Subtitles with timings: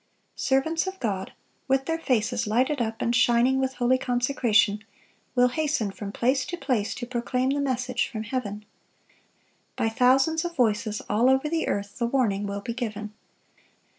[0.35, 1.33] (1051) Servants of God,
[1.67, 4.83] with their faces lighted up and shining with holy consecration,
[5.35, 8.65] will hasten from place to place to proclaim the message from heaven.
[9.75, 13.13] By thousands of voices, all over the earth, the warning will be given.